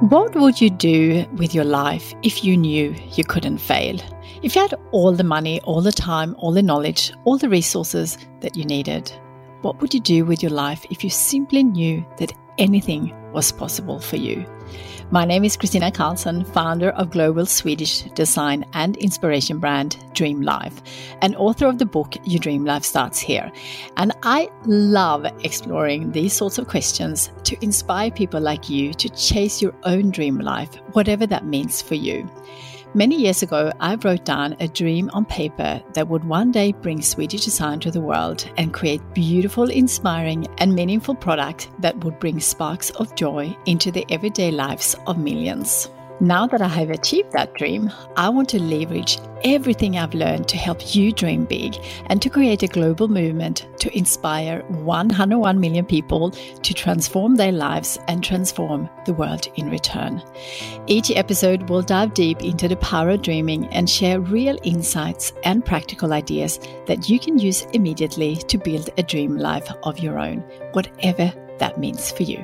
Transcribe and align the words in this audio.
What 0.00 0.34
would 0.36 0.60
you 0.60 0.68
do 0.68 1.24
with 1.36 1.54
your 1.54 1.64
life 1.64 2.12
if 2.22 2.44
you 2.44 2.54
knew 2.54 2.94
you 3.12 3.24
couldn't 3.24 3.56
fail? 3.56 3.98
If 4.42 4.54
you 4.54 4.60
had 4.60 4.74
all 4.92 5.10
the 5.12 5.24
money, 5.24 5.58
all 5.62 5.80
the 5.80 5.90
time, 5.90 6.36
all 6.38 6.52
the 6.52 6.62
knowledge, 6.62 7.14
all 7.24 7.38
the 7.38 7.48
resources 7.48 8.18
that 8.40 8.58
you 8.58 8.66
needed, 8.66 9.10
what 9.62 9.80
would 9.80 9.94
you 9.94 10.00
do 10.00 10.26
with 10.26 10.42
your 10.42 10.52
life 10.52 10.84
if 10.90 11.02
you 11.02 11.08
simply 11.08 11.64
knew 11.64 12.04
that 12.18 12.34
anything 12.58 13.14
was 13.36 13.52
possible 13.52 14.00
for 14.00 14.16
you? 14.16 14.44
My 15.12 15.24
name 15.24 15.44
is 15.44 15.56
Kristina 15.56 15.92
Karlsson, 15.92 16.44
founder 16.52 16.90
of 16.92 17.10
global 17.10 17.46
Swedish 17.46 18.02
design 18.14 18.64
and 18.72 18.96
inspiration 18.96 19.60
brand 19.60 19.96
Dream 20.14 20.40
Life, 20.40 20.82
and 21.22 21.36
author 21.36 21.66
of 21.66 21.78
the 21.78 21.86
book 21.86 22.14
Your 22.24 22.40
Dream 22.40 22.64
Life 22.64 22.82
Starts 22.82 23.20
Here. 23.20 23.52
And 23.98 24.12
I 24.24 24.48
love 24.64 25.26
exploring 25.44 26.10
these 26.10 26.32
sorts 26.32 26.58
of 26.58 26.66
questions 26.66 27.30
to 27.44 27.62
inspire 27.62 28.10
people 28.10 28.40
like 28.40 28.70
you 28.70 28.94
to 28.94 29.08
chase 29.10 29.62
your 29.62 29.74
own 29.84 30.10
dream 30.10 30.38
life, 30.38 30.74
whatever 30.94 31.26
that 31.26 31.44
means 31.44 31.82
for 31.82 31.94
you. 31.94 32.28
Many 32.96 33.16
years 33.16 33.42
ago, 33.42 33.70
I 33.78 33.96
wrote 33.96 34.24
down 34.24 34.56
a 34.58 34.68
dream 34.68 35.10
on 35.12 35.26
paper 35.26 35.82
that 35.92 36.08
would 36.08 36.24
one 36.24 36.50
day 36.50 36.72
bring 36.72 37.02
Swedish 37.02 37.44
design 37.44 37.78
to 37.80 37.90
the 37.90 38.00
world 38.00 38.50
and 38.56 38.72
create 38.72 39.02
beautiful, 39.12 39.68
inspiring, 39.68 40.46
and 40.56 40.74
meaningful 40.74 41.14
products 41.14 41.68
that 41.80 42.02
would 42.02 42.18
bring 42.18 42.40
sparks 42.40 42.88
of 42.92 43.14
joy 43.14 43.54
into 43.66 43.90
the 43.90 44.06
everyday 44.08 44.50
lives 44.50 44.96
of 45.06 45.18
millions. 45.18 45.90
Now 46.20 46.46
that 46.46 46.62
I 46.62 46.68
have 46.68 46.88
achieved 46.88 47.32
that 47.32 47.52
dream, 47.52 47.92
I 48.16 48.30
want 48.30 48.48
to 48.50 48.62
leverage 48.62 49.18
everything 49.44 49.98
I've 49.98 50.14
learned 50.14 50.48
to 50.48 50.56
help 50.56 50.94
you 50.94 51.12
dream 51.12 51.44
big 51.44 51.76
and 52.06 52.22
to 52.22 52.30
create 52.30 52.62
a 52.62 52.68
global 52.68 53.06
movement 53.06 53.66
to 53.80 53.94
inspire 53.94 54.62
101 54.62 55.60
million 55.60 55.84
people 55.84 56.30
to 56.30 56.74
transform 56.74 57.36
their 57.36 57.52
lives 57.52 57.98
and 58.08 58.24
transform 58.24 58.88
the 59.04 59.12
world 59.12 59.46
in 59.56 59.68
return. 59.68 60.22
Each 60.86 61.10
episode 61.10 61.68
will 61.68 61.82
dive 61.82 62.14
deep 62.14 62.42
into 62.42 62.66
the 62.66 62.76
power 62.76 63.10
of 63.10 63.20
dreaming 63.20 63.66
and 63.66 63.88
share 63.88 64.18
real 64.18 64.56
insights 64.62 65.34
and 65.44 65.66
practical 65.66 66.14
ideas 66.14 66.58
that 66.86 67.10
you 67.10 67.18
can 67.18 67.38
use 67.38 67.66
immediately 67.74 68.36
to 68.36 68.56
build 68.56 68.88
a 68.96 69.02
dream 69.02 69.36
life 69.36 69.70
of 69.82 69.98
your 69.98 70.18
own, 70.18 70.38
whatever 70.72 71.30
that 71.58 71.78
means 71.78 72.10
for 72.10 72.22
you. 72.22 72.42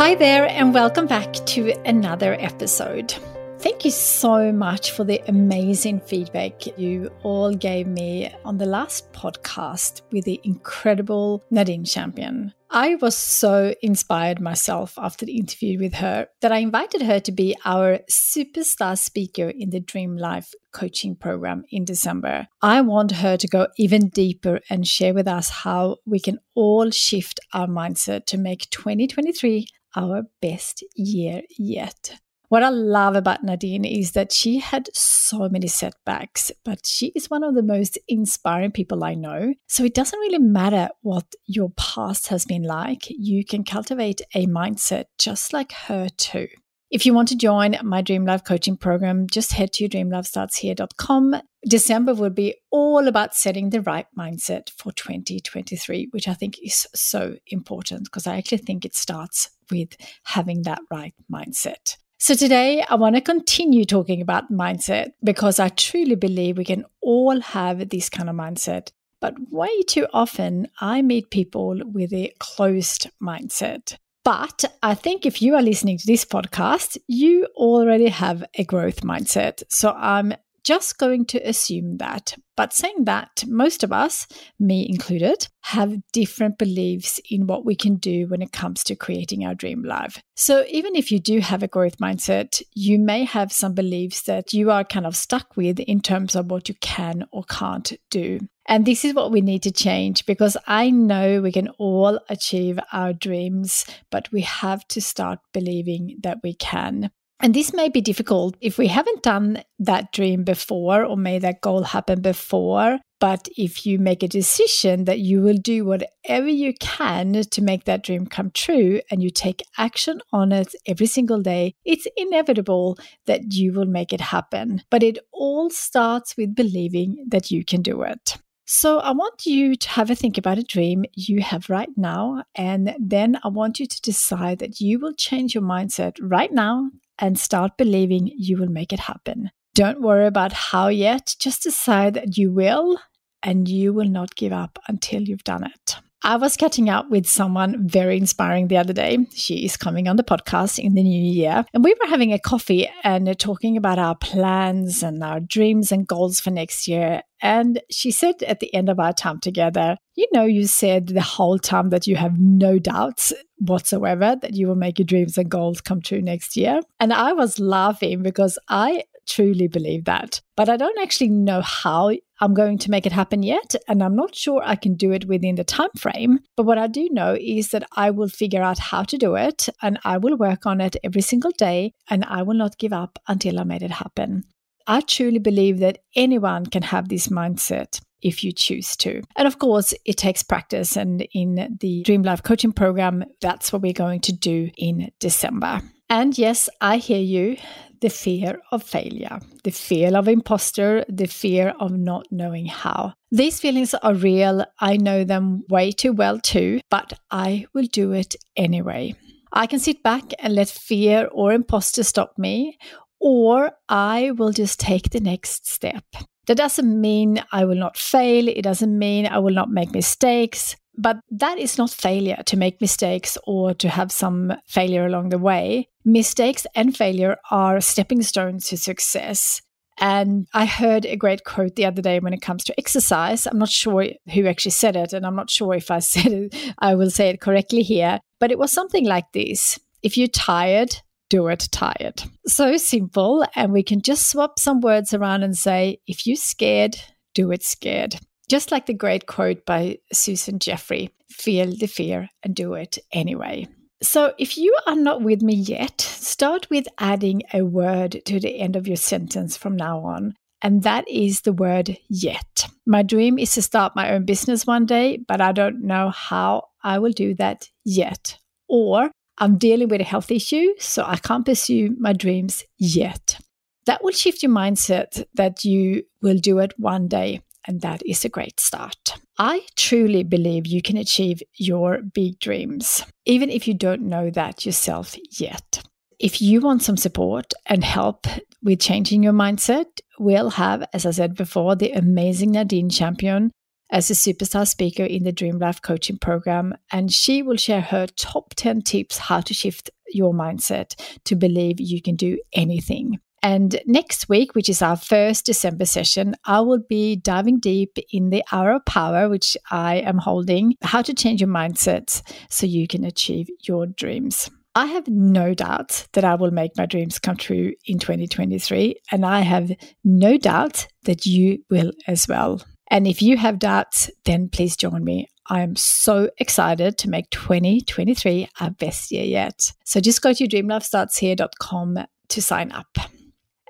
Hi 0.00 0.14
there, 0.14 0.46
and 0.48 0.72
welcome 0.72 1.06
back 1.06 1.30
to 1.44 1.72
another 1.84 2.34
episode. 2.40 3.14
Thank 3.58 3.84
you 3.84 3.90
so 3.90 4.50
much 4.50 4.92
for 4.92 5.04
the 5.04 5.22
amazing 5.28 6.00
feedback 6.00 6.78
you 6.78 7.10
all 7.22 7.54
gave 7.54 7.86
me 7.86 8.34
on 8.46 8.56
the 8.56 8.64
last 8.64 9.12
podcast 9.12 10.00
with 10.10 10.24
the 10.24 10.40
incredible 10.42 11.44
Nadine 11.50 11.84
Champion. 11.84 12.54
I 12.70 12.94
was 12.94 13.14
so 13.14 13.74
inspired 13.82 14.40
myself 14.40 14.94
after 14.96 15.26
the 15.26 15.36
interview 15.36 15.78
with 15.78 15.92
her 15.94 16.28
that 16.40 16.52
I 16.52 16.58
invited 16.58 17.02
her 17.02 17.20
to 17.20 17.32
be 17.32 17.54
our 17.66 17.98
superstar 18.10 18.96
speaker 18.96 19.50
in 19.50 19.68
the 19.68 19.80
Dream 19.80 20.16
Life 20.16 20.54
coaching 20.72 21.14
program 21.14 21.64
in 21.70 21.84
December. 21.84 22.46
I 22.62 22.80
want 22.80 23.10
her 23.10 23.36
to 23.36 23.48
go 23.48 23.66
even 23.76 24.08
deeper 24.08 24.60
and 24.70 24.86
share 24.86 25.12
with 25.12 25.28
us 25.28 25.50
how 25.50 25.96
we 26.06 26.20
can 26.20 26.38
all 26.54 26.90
shift 26.90 27.38
our 27.52 27.66
mindset 27.66 28.24
to 28.26 28.38
make 28.38 28.70
2023 28.70 29.66
our 29.96 30.24
best 30.40 30.84
year 30.94 31.42
yet. 31.58 32.18
What 32.50 32.64
I 32.64 32.70
love 32.70 33.14
about 33.14 33.44
Nadine 33.44 33.84
is 33.84 34.10
that 34.12 34.32
she 34.32 34.58
had 34.58 34.88
so 34.92 35.48
many 35.48 35.68
setbacks, 35.68 36.50
but 36.64 36.84
she 36.84 37.12
is 37.14 37.30
one 37.30 37.44
of 37.44 37.54
the 37.54 37.62
most 37.62 37.96
inspiring 38.08 38.72
people 38.72 39.04
I 39.04 39.14
know. 39.14 39.54
So 39.68 39.84
it 39.84 39.94
doesn't 39.94 40.18
really 40.18 40.40
matter 40.40 40.88
what 41.02 41.26
your 41.46 41.70
past 41.76 42.26
has 42.26 42.44
been 42.44 42.64
like, 42.64 43.06
you 43.08 43.44
can 43.44 43.62
cultivate 43.62 44.20
a 44.34 44.48
mindset 44.48 45.04
just 45.16 45.52
like 45.52 45.70
her 45.86 46.08
too. 46.16 46.48
If 46.90 47.06
you 47.06 47.14
want 47.14 47.28
to 47.28 47.36
join 47.36 47.76
my 47.84 48.02
Dream 48.02 48.26
Life 48.26 48.42
coaching 48.42 48.76
program, 48.76 49.28
just 49.30 49.52
head 49.52 49.72
to 49.74 49.88
dreamlifestartshere.com. 49.88 51.36
December 51.68 52.14
will 52.14 52.30
be 52.30 52.56
all 52.72 53.06
about 53.06 53.36
setting 53.36 53.70
the 53.70 53.82
right 53.82 54.06
mindset 54.18 54.70
for 54.76 54.90
2023, 54.90 56.08
which 56.10 56.26
I 56.26 56.34
think 56.34 56.58
is 56.60 56.88
so 56.92 57.36
important 57.46 58.04
because 58.04 58.26
I 58.26 58.38
actually 58.38 58.58
think 58.58 58.84
it 58.84 58.96
starts 58.96 59.50
with 59.70 59.96
having 60.24 60.62
that 60.62 60.80
right 60.90 61.14
mindset. 61.32 61.96
So, 62.18 62.34
today 62.34 62.84
I 62.88 62.96
want 62.96 63.14
to 63.14 63.22
continue 63.22 63.84
talking 63.84 64.20
about 64.20 64.52
mindset 64.52 65.12
because 65.24 65.58
I 65.58 65.68
truly 65.68 66.16
believe 66.16 66.58
we 66.58 66.64
can 66.66 66.84
all 67.00 67.40
have 67.40 67.88
this 67.88 68.10
kind 68.10 68.28
of 68.28 68.36
mindset. 68.36 68.90
But 69.20 69.34
way 69.50 69.82
too 69.82 70.06
often, 70.12 70.68
I 70.80 71.02
meet 71.02 71.30
people 71.30 71.80
with 71.84 72.12
a 72.12 72.32
closed 72.38 73.08
mindset. 73.22 73.96
But 74.22 74.64
I 74.82 74.94
think 74.94 75.24
if 75.24 75.40
you 75.40 75.54
are 75.54 75.62
listening 75.62 75.98
to 75.98 76.06
this 76.06 76.24
podcast, 76.24 76.98
you 77.06 77.46
already 77.54 78.08
have 78.08 78.44
a 78.54 78.64
growth 78.64 79.00
mindset. 79.00 79.62
So 79.70 79.92
I'm 79.92 80.34
just 80.64 80.98
going 80.98 81.26
to 81.26 81.38
assume 81.38 81.98
that. 81.98 82.34
But 82.56 82.72
saying 82.72 83.04
that, 83.04 83.44
most 83.46 83.82
of 83.82 83.92
us, 83.92 84.26
me 84.58 84.86
included, 84.88 85.48
have 85.62 85.96
different 86.12 86.58
beliefs 86.58 87.18
in 87.30 87.46
what 87.46 87.64
we 87.64 87.74
can 87.74 87.96
do 87.96 88.26
when 88.26 88.42
it 88.42 88.52
comes 88.52 88.84
to 88.84 88.94
creating 88.94 89.44
our 89.44 89.54
dream 89.54 89.82
life. 89.82 90.22
So 90.36 90.64
even 90.68 90.94
if 90.94 91.10
you 91.10 91.18
do 91.18 91.40
have 91.40 91.62
a 91.62 91.68
growth 91.68 91.98
mindset, 91.98 92.62
you 92.74 92.98
may 92.98 93.24
have 93.24 93.52
some 93.52 93.72
beliefs 93.74 94.22
that 94.22 94.52
you 94.52 94.70
are 94.70 94.84
kind 94.84 95.06
of 95.06 95.16
stuck 95.16 95.56
with 95.56 95.80
in 95.80 96.00
terms 96.00 96.34
of 96.34 96.50
what 96.50 96.68
you 96.68 96.74
can 96.80 97.26
or 97.32 97.44
can't 97.44 97.92
do. 98.10 98.40
And 98.66 98.86
this 98.86 99.04
is 99.04 99.14
what 99.14 99.32
we 99.32 99.40
need 99.40 99.62
to 99.64 99.72
change 99.72 100.26
because 100.26 100.56
I 100.66 100.90
know 100.90 101.40
we 101.40 101.52
can 101.52 101.68
all 101.78 102.20
achieve 102.28 102.78
our 102.92 103.12
dreams, 103.12 103.84
but 104.10 104.30
we 104.30 104.42
have 104.42 104.86
to 104.88 105.00
start 105.00 105.40
believing 105.52 106.18
that 106.22 106.38
we 106.42 106.54
can. 106.54 107.10
And 107.42 107.54
this 107.54 107.72
may 107.72 107.88
be 107.88 108.02
difficult 108.02 108.56
if 108.60 108.76
we 108.76 108.88
haven't 108.88 109.22
done 109.22 109.62
that 109.78 110.12
dream 110.12 110.44
before 110.44 111.04
or 111.04 111.16
made 111.16 111.42
that 111.42 111.62
goal 111.62 111.84
happen 111.84 112.20
before. 112.20 112.98
But 113.18 113.48
if 113.56 113.86
you 113.86 113.98
make 113.98 114.22
a 114.22 114.28
decision 114.28 115.04
that 115.04 115.20
you 115.20 115.40
will 115.40 115.56
do 115.56 115.84
whatever 115.84 116.48
you 116.48 116.74
can 116.80 117.32
to 117.32 117.62
make 117.62 117.84
that 117.84 118.02
dream 118.02 118.26
come 118.26 118.50
true 118.50 119.00
and 119.10 119.22
you 119.22 119.30
take 119.30 119.62
action 119.78 120.20
on 120.32 120.52
it 120.52 120.74
every 120.86 121.06
single 121.06 121.40
day, 121.40 121.74
it's 121.84 122.06
inevitable 122.16 122.98
that 123.26 123.52
you 123.52 123.72
will 123.72 123.86
make 123.86 124.12
it 124.12 124.20
happen. 124.20 124.82
But 124.90 125.02
it 125.02 125.18
all 125.32 125.70
starts 125.70 126.36
with 126.36 126.54
believing 126.54 127.24
that 127.28 127.50
you 127.50 127.64
can 127.64 127.80
do 127.82 128.02
it. 128.02 128.36
So 128.66 129.00
I 129.00 129.10
want 129.10 129.46
you 129.46 129.74
to 129.74 129.88
have 129.88 130.10
a 130.10 130.14
think 130.14 130.38
about 130.38 130.58
a 130.58 130.62
dream 130.62 131.04
you 131.14 131.40
have 131.40 131.68
right 131.68 131.90
now. 131.96 132.44
And 132.54 132.94
then 133.00 133.38
I 133.42 133.48
want 133.48 133.80
you 133.80 133.86
to 133.86 134.00
decide 134.00 134.60
that 134.60 134.80
you 134.80 134.98
will 134.98 135.14
change 135.14 135.54
your 135.54 135.64
mindset 135.64 136.16
right 136.20 136.52
now 136.52 136.90
and 137.20 137.38
start 137.38 137.76
believing 137.76 138.30
you 138.34 138.56
will 138.56 138.68
make 138.68 138.92
it 138.92 139.00
happen. 139.00 139.50
Don't 139.74 140.02
worry 140.02 140.26
about 140.26 140.52
how 140.52 140.88
yet, 140.88 141.36
just 141.38 141.62
decide 141.62 142.14
that 142.14 142.36
you 142.36 142.52
will 142.52 142.98
and 143.42 143.68
you 143.68 143.92
will 143.92 144.08
not 144.08 144.34
give 144.34 144.52
up 144.52 144.78
until 144.88 145.22
you've 145.22 145.44
done 145.44 145.64
it. 145.64 145.96
I 146.22 146.36
was 146.36 146.56
catching 146.56 146.90
up 146.90 147.08
with 147.08 147.26
someone 147.26 147.88
very 147.88 148.18
inspiring 148.18 148.68
the 148.68 148.76
other 148.76 148.92
day. 148.92 149.26
She 149.32 149.64
is 149.64 149.76
coming 149.76 150.06
on 150.06 150.16
the 150.16 150.22
podcast 150.22 150.78
in 150.78 150.94
the 150.94 151.02
new 151.02 151.22
year. 151.22 151.64
And 151.72 151.82
we 151.82 151.94
were 151.94 152.08
having 152.08 152.32
a 152.32 152.38
coffee 152.38 152.88
and 153.02 153.38
talking 153.38 153.76
about 153.76 153.98
our 153.98 154.14
plans 154.16 155.02
and 155.02 155.24
our 155.24 155.40
dreams 155.40 155.92
and 155.92 156.06
goals 156.06 156.38
for 156.38 156.50
next 156.50 156.86
year. 156.86 157.22
And 157.40 157.80
she 157.90 158.10
said 158.10 158.42
at 158.42 158.60
the 158.60 158.72
end 158.74 158.90
of 158.90 159.00
our 159.00 159.14
time 159.14 159.40
together, 159.40 159.96
You 160.14 160.26
know, 160.34 160.44
you 160.44 160.66
said 160.66 161.08
the 161.08 161.22
whole 161.22 161.58
time 161.58 161.88
that 161.88 162.06
you 162.06 162.16
have 162.16 162.38
no 162.38 162.78
doubts 162.78 163.32
whatsoever 163.60 164.36
that 164.40 164.54
you 164.54 164.66
will 164.66 164.74
make 164.74 164.98
your 164.98 165.06
dreams 165.06 165.38
and 165.38 165.50
goals 165.50 165.80
come 165.80 166.00
true 166.00 166.20
next 166.20 166.56
year. 166.56 166.80
And 166.98 167.12
I 167.12 167.32
was 167.32 167.58
laughing 167.58 168.22
because 168.22 168.58
I 168.68 169.04
truly 169.28 169.68
believe 169.68 170.04
that. 170.04 170.40
But 170.56 170.68
I 170.68 170.76
don't 170.76 170.98
actually 171.00 171.30
know 171.30 171.60
how 171.60 172.12
I'm 172.40 172.54
going 172.54 172.78
to 172.78 172.90
make 172.90 173.06
it 173.06 173.12
happen 173.12 173.42
yet, 173.42 173.74
and 173.88 174.02
I'm 174.02 174.16
not 174.16 174.34
sure 174.34 174.62
I 174.64 174.76
can 174.76 174.94
do 174.94 175.12
it 175.12 175.26
within 175.26 175.56
the 175.56 175.64
time 175.64 175.90
frame. 175.96 176.40
But 176.56 176.66
what 176.66 176.78
I 176.78 176.86
do 176.86 177.08
know 177.10 177.36
is 177.38 177.70
that 177.70 177.86
I 177.96 178.10
will 178.10 178.28
figure 178.28 178.62
out 178.62 178.78
how 178.78 179.02
to 179.04 179.18
do 179.18 179.36
it, 179.36 179.68
and 179.82 179.98
I 180.04 180.18
will 180.18 180.36
work 180.36 180.66
on 180.66 180.80
it 180.80 180.96
every 181.04 181.22
single 181.22 181.52
day, 181.52 181.92
and 182.08 182.24
I 182.24 182.42
will 182.42 182.56
not 182.56 182.78
give 182.78 182.92
up 182.92 183.18
until 183.28 183.60
I 183.60 183.64
made 183.64 183.82
it 183.82 183.90
happen. 183.90 184.44
I 184.86 185.02
truly 185.02 185.38
believe 185.38 185.78
that 185.80 185.98
anyone 186.16 186.66
can 186.66 186.82
have 186.82 187.08
this 187.08 187.28
mindset 187.28 188.00
if 188.22 188.44
you 188.44 188.52
choose 188.52 188.96
to. 188.96 189.22
And 189.36 189.46
of 189.46 189.58
course, 189.58 189.94
it 190.04 190.16
takes 190.16 190.42
practice. 190.42 190.96
And 190.96 191.26
in 191.32 191.78
the 191.80 192.02
Dream 192.02 192.22
Life 192.22 192.42
coaching 192.42 192.72
program, 192.72 193.24
that's 193.40 193.72
what 193.72 193.82
we're 193.82 193.92
going 193.92 194.20
to 194.22 194.32
do 194.32 194.70
in 194.76 195.10
December. 195.20 195.80
And 196.10 196.36
yes, 196.36 196.68
I 196.80 196.96
hear 196.96 197.20
you 197.20 197.56
the 198.00 198.08
fear 198.08 198.60
of 198.72 198.82
failure, 198.82 199.38
the 199.62 199.70
fear 199.70 200.16
of 200.16 200.26
imposter, 200.26 201.04
the 201.08 201.26
fear 201.26 201.72
of 201.78 201.92
not 201.92 202.26
knowing 202.32 202.66
how. 202.66 203.12
These 203.30 203.60
feelings 203.60 203.94
are 203.94 204.14
real. 204.14 204.64
I 204.80 204.96
know 204.96 205.22
them 205.22 205.62
way 205.68 205.92
too 205.92 206.12
well 206.12 206.40
too, 206.40 206.80
but 206.90 207.12
I 207.30 207.66
will 207.74 207.86
do 207.92 208.12
it 208.12 208.34
anyway. 208.56 209.14
I 209.52 209.66
can 209.66 209.78
sit 209.78 210.02
back 210.02 210.32
and 210.40 210.54
let 210.54 210.68
fear 210.68 211.28
or 211.30 211.52
imposter 211.52 212.02
stop 212.02 212.32
me, 212.38 212.76
or 213.20 213.72
I 213.88 214.32
will 214.32 214.52
just 214.52 214.80
take 214.80 215.10
the 215.10 215.20
next 215.20 215.68
step. 215.68 216.04
That 216.46 216.56
doesn't 216.56 217.00
mean 217.00 217.44
I 217.52 217.64
will 217.66 217.76
not 217.76 217.96
fail. 217.96 218.48
It 218.48 218.62
doesn't 218.62 218.98
mean 218.98 219.26
I 219.26 219.38
will 219.38 219.54
not 219.54 219.70
make 219.70 219.92
mistakes. 219.92 220.74
But 221.00 221.20
that 221.30 221.58
is 221.58 221.78
not 221.78 221.90
failure 221.90 222.42
to 222.44 222.58
make 222.58 222.80
mistakes 222.80 223.38
or 223.46 223.72
to 223.72 223.88
have 223.88 224.12
some 224.12 224.52
failure 224.66 225.06
along 225.06 225.30
the 225.30 225.38
way. 225.38 225.88
Mistakes 226.04 226.66
and 226.74 226.94
failure 226.94 227.38
are 227.50 227.80
stepping 227.80 228.22
stones 228.22 228.68
to 228.68 228.76
success. 228.76 229.62
And 229.96 230.46
I 230.52 230.66
heard 230.66 231.06
a 231.06 231.16
great 231.16 231.44
quote 231.44 231.76
the 231.76 231.86
other 231.86 232.02
day 232.02 232.20
when 232.20 232.34
it 232.34 232.42
comes 232.42 232.64
to 232.64 232.78
exercise. 232.78 233.46
I'm 233.46 233.58
not 233.58 233.70
sure 233.70 234.08
who 234.34 234.46
actually 234.46 234.72
said 234.72 234.94
it, 234.94 235.14
and 235.14 235.24
I'm 235.24 235.36
not 235.36 235.48
sure 235.48 235.74
if 235.74 235.90
I 235.90 235.98
said 236.14 236.32
it, 236.32 236.74
I 236.78 236.94
will 236.94 237.10
say 237.10 237.30
it 237.30 237.40
correctly 237.40 237.82
here, 237.82 238.20
but 238.38 238.50
it 238.50 238.58
was 238.58 238.70
something 238.70 239.06
like 239.06 239.32
this 239.32 239.78
If 240.02 240.18
you're 240.18 240.28
tired, 240.28 240.96
do 241.30 241.46
it 241.48 241.68
tired. 241.72 242.24
So 242.46 242.76
simple. 242.76 243.46
And 243.54 243.72
we 243.72 243.82
can 243.82 244.02
just 244.02 244.28
swap 244.28 244.58
some 244.58 244.80
words 244.80 245.14
around 245.14 245.44
and 245.44 245.56
say, 245.56 246.00
if 246.06 246.26
you're 246.26 246.36
scared, 246.36 246.96
do 247.32 247.52
it 247.52 247.62
scared. 247.62 248.16
Just 248.50 248.72
like 248.72 248.86
the 248.86 248.94
great 248.94 249.28
quote 249.28 249.64
by 249.64 249.98
Susan 250.12 250.58
Jeffers 250.58 251.06
feel 251.30 251.72
the 251.72 251.86
fear 251.86 252.28
and 252.42 252.52
do 252.52 252.74
it 252.74 252.98
anyway. 253.12 253.68
So, 254.02 254.34
if 254.38 254.58
you 254.58 254.76
are 254.88 254.96
not 254.96 255.22
with 255.22 255.40
me 255.40 255.54
yet, 255.54 256.00
start 256.00 256.68
with 256.68 256.88
adding 256.98 257.42
a 257.54 257.62
word 257.62 258.20
to 258.24 258.40
the 258.40 258.58
end 258.58 258.74
of 258.74 258.88
your 258.88 258.96
sentence 258.96 259.56
from 259.56 259.76
now 259.76 260.00
on. 260.00 260.34
And 260.62 260.82
that 260.82 261.08
is 261.08 261.42
the 261.42 261.52
word 261.52 261.96
yet. 262.08 262.66
My 262.88 263.04
dream 263.04 263.38
is 263.38 263.52
to 263.52 263.62
start 263.62 263.94
my 263.94 264.10
own 264.10 264.24
business 264.24 264.66
one 264.66 264.84
day, 264.84 265.20
but 265.28 265.40
I 265.40 265.52
don't 265.52 265.84
know 265.84 266.10
how 266.10 266.64
I 266.82 266.98
will 266.98 267.12
do 267.12 267.34
that 267.36 267.68
yet. 267.84 268.36
Or 268.68 269.12
I'm 269.38 269.58
dealing 269.58 269.90
with 269.90 270.00
a 270.00 270.04
health 270.12 270.32
issue, 270.32 270.74
so 270.80 271.04
I 271.06 271.18
can't 271.18 271.46
pursue 271.46 271.94
my 272.00 272.14
dreams 272.14 272.64
yet. 272.78 273.38
That 273.86 274.02
will 274.02 274.10
shift 274.10 274.42
your 274.42 274.50
mindset 274.50 275.24
that 275.34 275.64
you 275.64 276.02
will 276.20 276.38
do 276.38 276.58
it 276.58 276.74
one 276.78 277.06
day 277.06 277.42
and 277.66 277.80
that 277.80 278.02
is 278.06 278.24
a 278.24 278.28
great 278.28 278.60
start. 278.60 279.18
I 279.38 279.62
truly 279.76 280.22
believe 280.22 280.66
you 280.66 280.82
can 280.82 280.96
achieve 280.96 281.42
your 281.56 282.02
big 282.02 282.38
dreams, 282.38 283.04
even 283.24 283.50
if 283.50 283.66
you 283.66 283.74
don't 283.74 284.02
know 284.02 284.30
that 284.30 284.66
yourself 284.66 285.16
yet. 285.38 285.82
If 286.18 286.42
you 286.42 286.60
want 286.60 286.82
some 286.82 286.98
support 286.98 287.52
and 287.66 287.82
help 287.82 288.26
with 288.62 288.80
changing 288.80 289.22
your 289.22 289.32
mindset, 289.32 289.86
we'll 290.18 290.50
have, 290.50 290.86
as 290.92 291.06
I 291.06 291.12
said 291.12 291.34
before, 291.34 291.76
the 291.76 291.92
amazing 291.92 292.52
Nadine 292.52 292.90
Champion 292.90 293.52
as 293.90 294.10
a 294.10 294.14
superstar 294.14 294.68
speaker 294.68 295.02
in 295.04 295.24
the 295.24 295.32
Dream 295.32 295.58
Life 295.58 295.80
coaching 295.80 296.18
program. 296.18 296.74
And 296.92 297.10
she 297.10 297.42
will 297.42 297.56
share 297.56 297.80
her 297.80 298.06
top 298.06 298.54
10 298.54 298.82
tips 298.82 299.16
how 299.16 299.40
to 299.40 299.54
shift 299.54 299.90
your 300.08 300.34
mindset 300.34 300.94
to 301.24 301.34
believe 301.34 301.80
you 301.80 302.02
can 302.02 302.16
do 302.16 302.38
anything. 302.52 303.18
And 303.42 303.80
next 303.86 304.28
week, 304.28 304.54
which 304.54 304.68
is 304.68 304.82
our 304.82 304.96
first 304.96 305.46
December 305.46 305.86
session, 305.86 306.34
I 306.44 306.60
will 306.60 306.82
be 306.88 307.16
diving 307.16 307.58
deep 307.58 307.96
in 308.12 308.30
the 308.30 308.44
Hour 308.52 308.72
of 308.72 308.84
Power, 308.84 309.28
which 309.28 309.56
I 309.70 309.96
am 309.96 310.18
holding, 310.18 310.74
how 310.82 311.02
to 311.02 311.14
change 311.14 311.40
your 311.40 311.48
mindset 311.48 312.22
so 312.50 312.66
you 312.66 312.86
can 312.86 313.04
achieve 313.04 313.48
your 313.62 313.86
dreams. 313.86 314.50
I 314.74 314.86
have 314.86 315.08
no 315.08 315.52
doubt 315.52 316.06
that 316.12 316.24
I 316.24 316.36
will 316.36 316.52
make 316.52 316.76
my 316.76 316.86
dreams 316.86 317.18
come 317.18 317.36
true 317.36 317.72
in 317.86 317.98
2023, 317.98 318.94
and 319.10 319.26
I 319.26 319.40
have 319.40 319.72
no 320.04 320.38
doubt 320.38 320.86
that 321.04 321.26
you 321.26 321.64
will 321.70 321.92
as 322.06 322.28
well. 322.28 322.62
And 322.90 323.06
if 323.06 323.22
you 323.22 323.36
have 323.36 323.58
doubts, 323.58 324.10
then 324.24 324.48
please 324.48 324.76
join 324.76 325.02
me. 325.02 325.28
I 325.46 325.62
am 325.62 325.74
so 325.74 326.30
excited 326.38 326.98
to 326.98 327.10
make 327.10 327.30
2023 327.30 328.48
our 328.60 328.70
best 328.70 329.10
year 329.10 329.24
yet. 329.24 329.72
So 329.84 330.00
just 330.00 330.22
go 330.22 330.32
to 330.32 330.44
dreamlifestartshere.com 330.46 331.98
to 332.28 332.42
sign 332.42 332.70
up. 332.70 332.96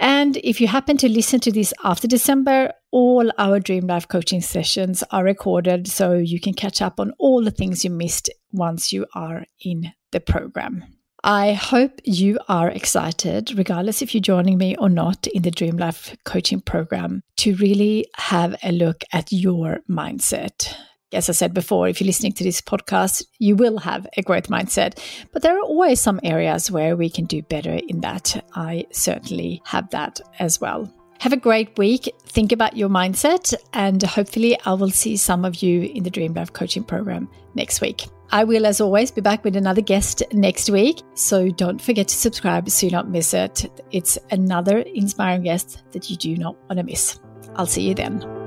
And 0.01 0.39
if 0.39 0.63
you 0.63 0.67
happen 0.67 0.97
to 0.97 1.09
listen 1.11 1.41
to 1.41 1.53
this 1.53 1.75
after 1.85 2.09
December, 2.09 2.73
all 2.91 3.31
our 3.37 3.61
Dream 3.61 3.87
Life 3.87 4.09
coaching 4.09 4.41
sessions 4.41 5.05
are 5.11 5.23
recorded 5.23 5.87
so 5.87 6.15
you 6.15 6.41
can 6.41 6.55
catch 6.55 6.81
up 6.81 6.99
on 6.99 7.13
all 7.19 7.45
the 7.45 7.51
things 7.51 7.85
you 7.85 7.91
missed 7.91 8.31
once 8.51 8.95
you 8.95 9.07
are 9.15 9.45
in 9.63 9.93
the 10.11 10.21
program. 10.21 10.85
I 11.23 11.53
hope 11.53 12.01
you 12.05 12.39
are 12.49 12.71
excited, 12.71 13.53
regardless 13.59 14.01
if 14.01 14.15
you're 14.15 14.23
joining 14.23 14.57
me 14.57 14.75
or 14.77 14.89
not 14.89 15.27
in 15.27 15.43
the 15.43 15.51
Dream 15.51 15.77
Life 15.77 16.17
coaching 16.25 16.63
program, 16.63 17.23
to 17.37 17.55
really 17.57 18.07
have 18.17 18.57
a 18.63 18.73
look 18.73 19.05
at 19.13 19.31
your 19.31 19.81
mindset 19.89 20.75
as 21.13 21.29
I 21.29 21.33
said 21.33 21.55
before, 21.55 21.89
if 21.89 22.01
you're 22.01 22.07
listening 22.07 22.33
to 22.35 22.45
this 22.45 22.61
podcast, 22.61 23.25
you 23.39 23.57
will 23.57 23.79
have 23.79 24.07
a 24.17 24.23
growth 24.23 24.49
mindset. 24.49 24.99
But 25.33 25.43
there 25.43 25.57
are 25.57 25.63
always 25.63 26.01
some 26.01 26.21
areas 26.23 26.71
where 26.71 26.97
we 26.97 27.11
can 27.11 27.25
do 27.25 27.43
better 27.43 27.79
in 27.89 28.01
that. 28.01 28.45
I 28.55 28.87
certainly 28.93 29.63
have 29.67 29.91
that 29.91 30.21
as 30.39 30.61
well. 30.61 30.93
Have 31.21 31.33
a 31.35 31.37
great 31.37 31.77
week. 31.77 32.15
Think 32.27 32.51
about 32.51 32.77
your 32.77 32.89
mindset, 32.89 33.53
and 33.75 34.03
hopefully, 34.03 34.59
I 34.65 34.73
will 34.73 34.91
see 34.91 35.19
some 35.19 35.45
of 35.45 35.63
you 35.63 35.83
in 35.83 36.03
the 36.03 36.11
Dream 36.11 36.33
Life 36.33 36.53
coaching 36.53 36.83
program 36.83 37.29
next 37.55 37.83
week. 37.83 38.07
I 38.33 38.45
will, 38.45 38.65
as 38.65 38.81
always, 38.81 39.11
be 39.11 39.21
back 39.21 39.45
with 39.45 39.57
another 39.57 39.83
guest 39.83 40.23
next 40.33 40.71
week. 40.71 41.03
So 41.15 41.51
don't 41.51 41.83
forget 41.83 42.09
to 42.09 42.15
subscribe 42.15 42.71
so 42.71 42.87
you 42.87 42.91
don't 42.91 43.11
miss 43.11 43.35
it. 43.35 43.67
It's 43.91 44.19
another 44.31 44.79
inspiring 44.79 45.43
guest 45.43 45.83
that 45.93 46.09
you 46.09 46.17
do 46.17 46.37
not 46.37 46.57
want 46.69 46.79
to 46.79 46.85
miss. 46.85 47.19
I'll 47.57 47.67
see 47.67 47.89
you 47.89 47.95
then. 47.95 48.40